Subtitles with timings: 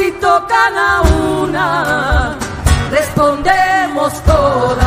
[0.00, 1.02] Si tocan a
[1.42, 2.38] una,
[2.90, 4.80] respondemos todas.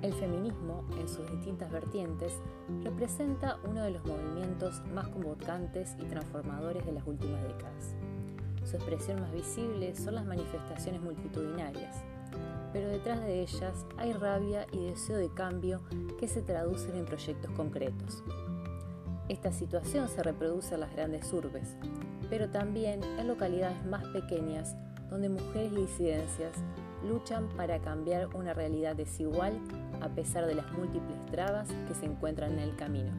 [0.00, 2.32] El feminismo, en sus distintas vertientes,
[2.82, 7.94] representa uno de los movimientos más convocantes y transformadores de las últimas décadas.
[8.64, 12.04] Su expresión más visible son las manifestaciones multitudinarias,
[12.74, 15.80] pero detrás de ellas hay rabia y deseo de cambio
[16.18, 18.24] que se traducen en proyectos concretos.
[19.28, 21.76] Esta situación se reproduce en las grandes urbes,
[22.28, 24.74] pero también en localidades más pequeñas
[25.08, 26.56] donde mujeres y disidencias
[27.08, 29.52] luchan para cambiar una realidad desigual
[30.00, 33.12] a pesar de las múltiples trabas que se encuentran en el camino.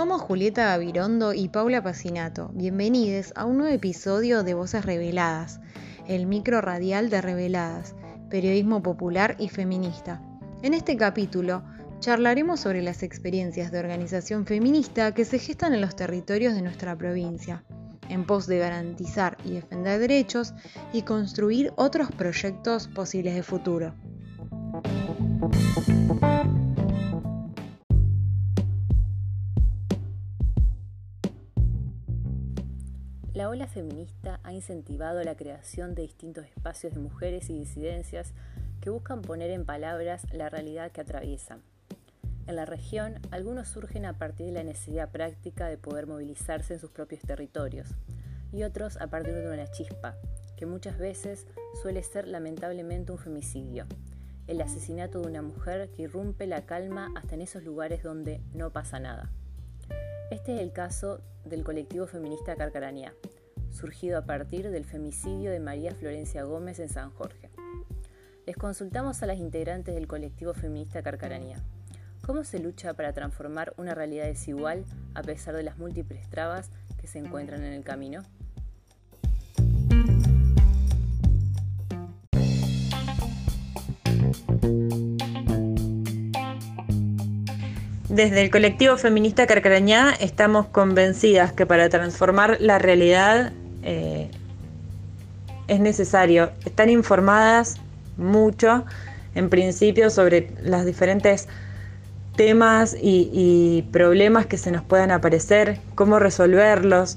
[0.00, 2.50] Somos Julieta Gavirondo y Paula Pacinato.
[2.54, 5.60] Bienvenidos a un nuevo episodio de Voces Reveladas,
[6.08, 7.94] el micro radial de Reveladas,
[8.30, 10.22] periodismo popular y feminista.
[10.62, 11.62] En este capítulo
[11.98, 16.96] charlaremos sobre las experiencias de organización feminista que se gestan en los territorios de nuestra
[16.96, 17.62] provincia,
[18.08, 20.54] en pos de garantizar y defender derechos
[20.94, 23.94] y construir otros proyectos posibles de futuro.
[33.32, 38.34] La ola feminista ha incentivado la creación de distintos espacios de mujeres y disidencias
[38.80, 41.62] que buscan poner en palabras la realidad que atraviesan.
[42.48, 46.80] En la región, algunos surgen a partir de la necesidad práctica de poder movilizarse en
[46.80, 47.94] sus propios territorios,
[48.52, 50.16] y otros a partir de una chispa,
[50.56, 51.46] que muchas veces
[51.80, 53.86] suele ser lamentablemente un femicidio,
[54.48, 58.72] el asesinato de una mujer que irrumpe la calma hasta en esos lugares donde no
[58.72, 59.30] pasa nada.
[60.30, 63.12] Este es el caso del colectivo feminista Carcarañá,
[63.72, 67.50] surgido a partir del femicidio de María Florencia Gómez en San Jorge.
[68.46, 71.60] Les consultamos a las integrantes del colectivo feminista Carcarañá.
[72.24, 77.08] ¿Cómo se lucha para transformar una realidad desigual a pesar de las múltiples trabas que
[77.08, 78.22] se encuentran en el camino?
[88.20, 94.30] Desde el colectivo feminista Carcarañá estamos convencidas que para transformar la realidad eh,
[95.68, 97.80] es necesario estar informadas
[98.18, 98.84] mucho,
[99.34, 101.48] en principio, sobre las diferentes
[102.36, 107.16] temas y, problemas que se nos puedan aparecer, cómo resolverlos,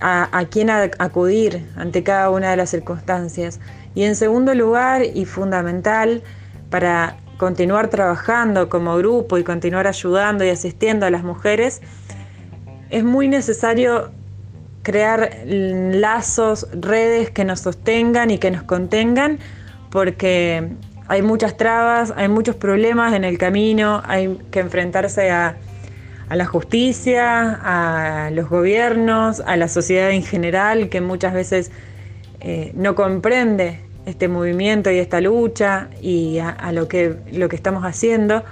[0.00, 3.60] a, quién acudir ante cada una de las circunstancias.
[3.94, 6.22] Y en segundo lugar, y fundamental,
[6.70, 11.80] para continuar trabajando como grupo y continuar ayudando y asistiendo a las mujeres,
[12.90, 14.10] es muy necesario
[14.82, 19.38] crear lazos, redes que nos sostengan y que nos contengan,
[19.88, 20.68] porque
[21.08, 25.56] hay muchas trabas, hay muchos problemas en el camino, hay que enfrentarse a,
[26.28, 31.70] la justicia, a los gobiernos, a la sociedad en general, que muchas veces
[32.40, 37.84] eh, no comprende este movimiento y esta lucha y a, lo, que, lo que estamos
[37.84, 38.44] haciendo.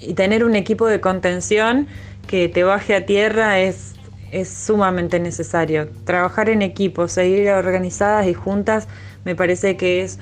[0.00, 1.88] Y tener un equipo de contención
[2.26, 3.94] que te baje a tierra es,
[4.30, 5.88] es sumamente necesario.
[6.04, 8.86] Trabajar en equipo, seguir organizadas y juntas,
[9.24, 10.18] me parece que es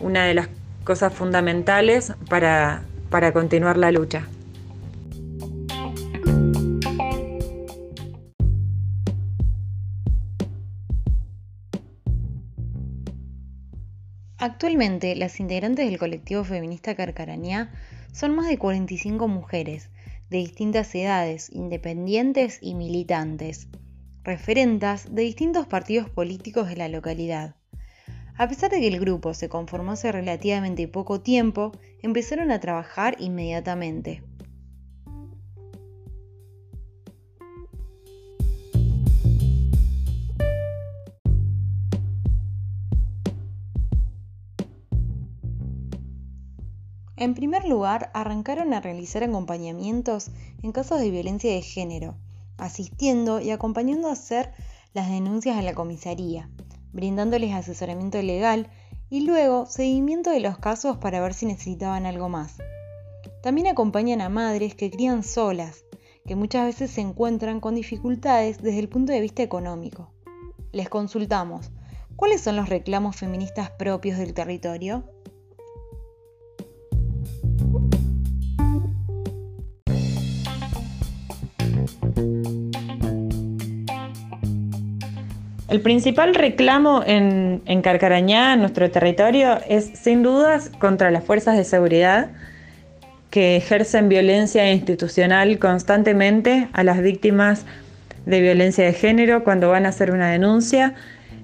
[0.00, 0.48] una de las
[0.84, 4.26] cosas fundamentales para, para continuar la lucha.
[14.44, 17.72] Actualmente, las integrantes del colectivo feminista Carcarañá
[18.12, 19.88] son más de 45 mujeres,
[20.28, 23.68] de distintas edades, independientes y militantes,
[24.22, 27.56] referentas de distintos partidos políticos de la localidad.
[28.36, 33.16] A pesar de que el grupo se conformó hace relativamente poco tiempo, empezaron a trabajar
[33.20, 34.24] inmediatamente.
[47.24, 50.30] En primer lugar, arrancaron a realizar acompañamientos
[50.62, 52.18] en casos de violencia de género,
[52.58, 54.52] asistiendo y acompañando a hacer
[54.92, 56.50] las denuncias a la comisaría,
[56.92, 58.68] brindándoles asesoramiento legal
[59.08, 62.58] y luego seguimiento de los casos para ver si necesitaban algo más.
[63.42, 65.86] También acompañan a madres que crían solas,
[66.26, 70.12] que muchas veces se encuentran con dificultades desde el punto de vista económico.
[70.72, 71.70] Les consultamos,
[72.16, 75.04] ¿cuáles son los reclamos feministas propios del territorio?
[85.74, 91.64] El principal reclamo en, Carcarañá, en nuestro territorio, es sin dudas contra las fuerzas de
[91.64, 92.30] seguridad
[93.30, 97.66] que ejercen violencia institucional constantemente a las víctimas
[98.24, 100.94] de violencia de género cuando van a hacer una denuncia.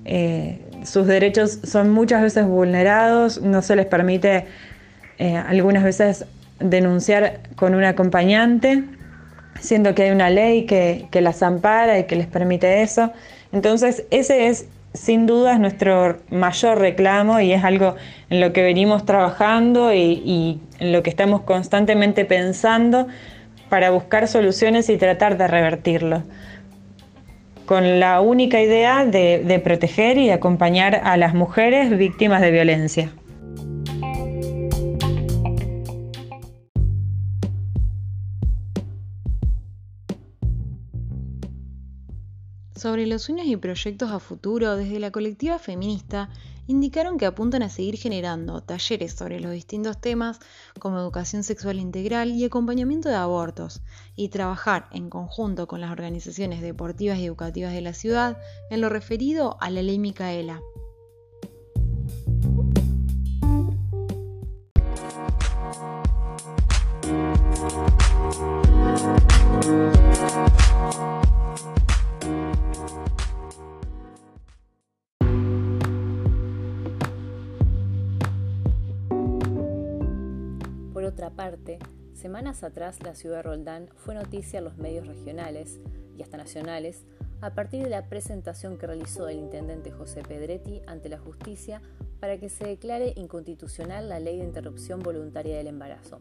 [0.05, 4.44] Eh, sus derechos son muchas veces vulnerados, no se les permite
[5.19, 6.25] eh, algunas veces
[6.61, 8.85] denunciar con un acompañante,
[9.59, 13.12] siendo que hay una ley que, que las ampara y que les permite eso.
[13.52, 17.94] Entonces, ese es sin duda nuestro mayor reclamo y es algo
[18.29, 23.06] en lo que venimos trabajando y, en lo que estamos constantemente pensando
[23.69, 26.23] para buscar soluciones y tratar de revertirlo.
[27.67, 33.12] Con la única idea de proteger y acompañar a las mujeres víctimas de violencia.
[42.81, 46.31] Sobre los sueños y proyectos a futuro, desde la colectiva feminista
[46.67, 50.38] indicaron que apuntan a seguir generando talleres sobre los distintos temas
[50.79, 53.82] como educación sexual integral y acompañamiento de abortos,
[54.17, 58.38] y trabajar en conjunto con las organizaciones deportivas y educativas de la ciudad
[58.71, 60.62] en lo referido a la ley Micaela.
[81.20, 81.78] Otra parte,
[82.14, 85.78] semanas atrás la ciudad de Roldán fue noticia en los medios regionales
[86.17, 87.05] y hasta nacionales
[87.43, 91.82] a partir de la presentación que realizó el intendente José Pedretti ante la justicia
[92.20, 96.17] para que se declare inconstitucional la ley de interrupción voluntaria del embarazo.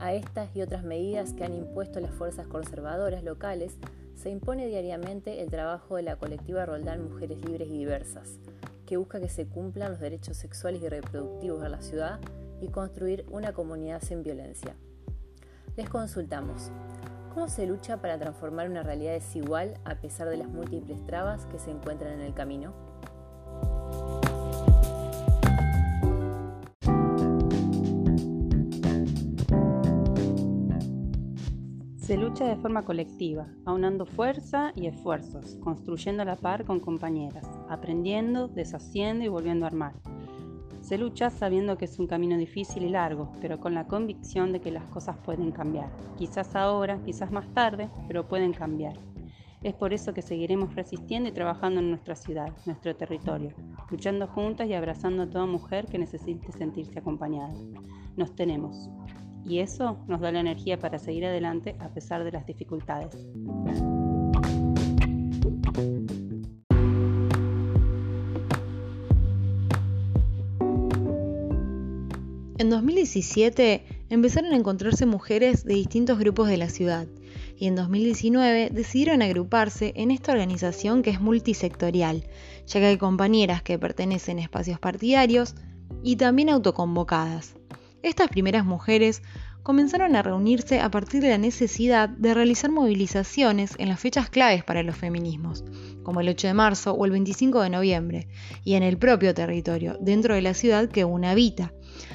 [0.00, 3.78] A estas y otras medidas que han impuesto las fuerzas conservadoras locales
[4.16, 8.40] se impone diariamente el trabajo de la colectiva Roldán Mujeres Libres y Diversas,
[8.84, 12.18] que busca que se cumplan los derechos sexuales y reproductivos en la ciudad
[12.62, 14.76] y construir una comunidad sin violencia.
[15.76, 16.70] Les consultamos,
[17.34, 21.58] ¿cómo se lucha para transformar una realidad desigual a pesar de las múltiples trabas que
[21.58, 22.72] se encuentran en el camino?
[31.96, 37.48] Se lucha de forma colectiva, aunando fuerza y esfuerzos, construyendo a la par con compañeras,
[37.70, 39.94] aprendiendo, deshaciendo y volviendo a armar.
[40.82, 44.60] Se lucha sabiendo que es un camino difícil y largo, pero con la convicción de
[44.60, 45.88] que las cosas pueden cambiar.
[46.18, 48.98] Quizás ahora, quizás más tarde, pero pueden cambiar.
[49.62, 53.50] Es por eso que seguiremos resistiendo y trabajando en nuestra ciudad, nuestro territorio,
[53.90, 57.54] luchando juntas y abrazando a toda mujer que necesite sentirse acompañada.
[58.16, 58.90] Nos tenemos.
[59.46, 63.16] Y eso nos da la energía para seguir adelante a pesar de las dificultades.
[72.62, 77.08] En 2017 empezaron a encontrarse mujeres de distintos grupos de la ciudad
[77.58, 82.22] y en 2019 decidieron agruparse en esta organización que es multisectorial,
[82.68, 85.56] ya que hay compañeras que pertenecen a espacios partidarios
[86.04, 87.56] y también autoconvocadas.
[88.04, 89.22] Estas primeras mujeres
[89.62, 94.64] comenzaron a reunirse a partir de la necesidad de realizar movilizaciones en las fechas claves
[94.64, 95.64] para los feminismos,
[96.02, 98.28] como el 8 de marzo o el 25 de noviembre,
[98.64, 101.72] y en el propio territorio, dentro de la ciudad que una habita,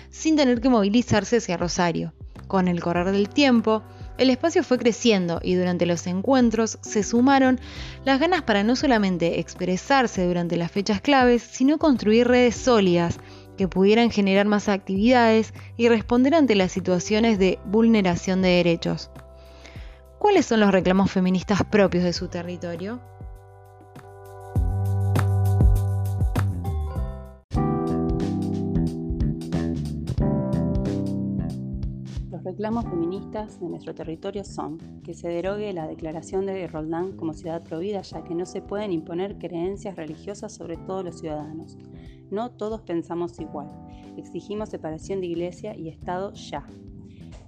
[0.10, 2.13] sin tener que movilizarse hacia Rosario.
[2.48, 3.84] Con el correr del tiempo,
[4.18, 7.60] el espacio fue creciendo y durante los encuentros se sumaron
[8.04, 13.20] las ganas para no solamente expresarse durante las fechas claves, sino construir redes sólidas
[13.58, 19.12] que pudieran generar más actividades y responder ante las situaciones de vulneración de derechos.
[20.20, 23.00] ¿Cuáles son los reclamos feministas propios de su territorio?
[32.48, 37.62] Reclamos feministas de nuestro territorio son que se derogue la declaración de Roldán como ciudad
[37.62, 41.77] prohibida, ya que no se pueden imponer creencias religiosas sobre todos los ciudadanos.
[42.32, 43.68] No todos pensamos igual.
[44.16, 46.66] Exigimos separación de iglesia y Estado ya.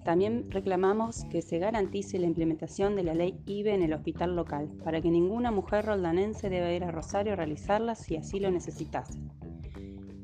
[0.04, 4.68] También reclamamos que se garantice la implementación de la ley IBE en el hospital local,
[4.84, 9.18] para que ninguna mujer roldanense deba ir a Rosario a realizarla si así lo necesitase.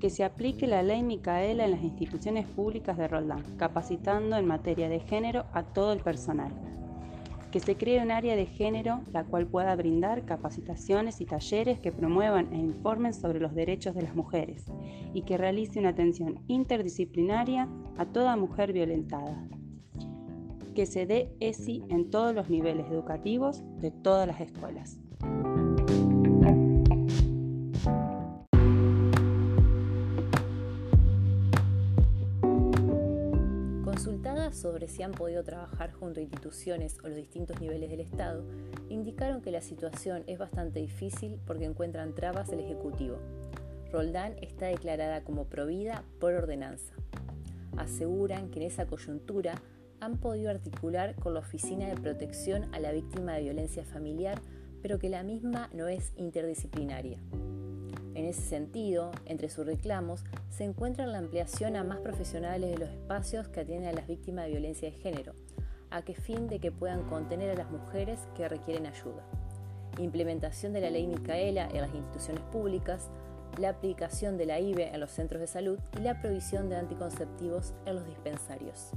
[0.05, 4.87] Que se aplique la ley Micaela en las instituciones públicas de Roldán, capacitando en materia
[4.87, 6.53] de género a todo el personal
[7.51, 11.91] que se cree un área de género la cual pueda brindar capacitaciones y talleres que
[11.91, 14.65] promuevan e informen sobre los derechos de las mujeres
[15.15, 19.47] y que realice una atención interdisciplinaria a toda mujer violentada.
[20.75, 24.99] Que se dé ESI en todos los niveles educativos de todas las escuelas.
[34.65, 38.43] Sobre si han podido trabajar junto a instituciones o los distintos niveles del Estado,
[38.89, 43.19] indicaron que la situación es bastante difícil porque encuentran trabas del Ejecutivo.
[43.91, 46.95] Roldán está declarada como provida por ordenanza.
[47.77, 49.61] Aseguran que en esa coyuntura
[49.99, 54.41] han podido articular con la Oficina de Protección a la Víctima de Violencia Familiar,
[54.81, 57.19] pero que la misma no es interdisciplinaria.
[58.15, 62.89] En ese sentido, entre sus reclamos se encuentra la ampliación a más profesionales de los
[62.89, 65.33] espacios que atienden a las víctimas de violencia de género,
[65.91, 69.27] a que fin de que puedan contener a las mujeres que requieren ayuda.
[69.99, 73.09] Implementación de la ley Micaela en las instituciones públicas,
[73.59, 77.73] la aplicación de la IBE en los centros de salud y la provisión de anticonceptivos
[77.85, 78.91] en los dispensarios.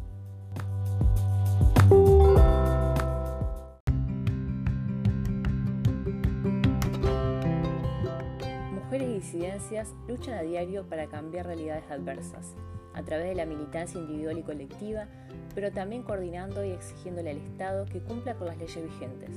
[9.18, 12.54] Disidencias luchan a diario para cambiar realidades adversas,
[12.94, 15.06] a través de la militancia individual y colectiva,
[15.54, 19.30] pero también coordinando y exigiéndole al Estado que cumpla con las leyes vigentes.